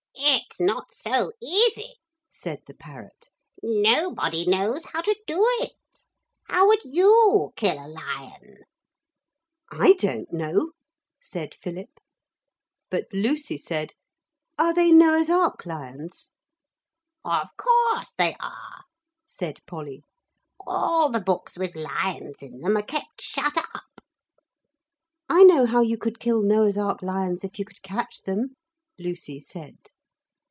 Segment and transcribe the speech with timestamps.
[0.23, 1.95] 'It's not so easy,'
[2.29, 3.29] said the parrot;
[3.63, 5.73] 'nobody knows how to do it.
[6.43, 8.63] How would you kill a lion?'
[9.71, 10.71] 'I don't know,'
[11.21, 11.99] said Philip;
[12.91, 13.93] but Lucy said,
[14.59, 16.31] 'Are they Noah's Ark lions?'
[17.23, 18.83] 'Of course they are,'
[19.25, 20.03] said Polly;
[20.59, 24.01] 'all the books with lions in them are kept shut up.'
[25.29, 28.55] 'I know how you could kill Noah's Ark lions if you could catch them,'
[28.99, 29.77] Lucy said.